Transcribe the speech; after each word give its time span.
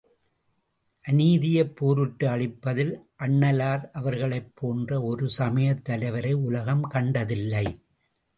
அநீதியைப் 1.05 1.75
போரிட்டு 1.75 2.27
அழிப்பதில் 2.27 2.93
அண்ணலார் 3.19 3.83
அவர்களைப் 3.91 4.51
போன்ற 4.55 5.01
ஒரு 5.01 5.29
சமயத் 5.29 5.83
தலைவரை 5.83 6.33
உலகம் 6.33 6.83
கண்டதில்லை. 6.83 7.65